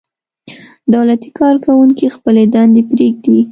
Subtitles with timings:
[0.93, 3.39] دولتي کارکوونکي خپلې دندې پرېږدي.